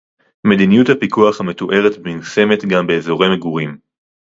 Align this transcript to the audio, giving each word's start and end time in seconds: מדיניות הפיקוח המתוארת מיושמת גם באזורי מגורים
מדיניות 0.47 0.89
הפיקוח 0.89 1.41
המתוארת 1.41 1.97
מיושמת 1.97 2.65
גם 2.65 2.87
באזורי 2.87 3.35
מגורים 3.35 3.77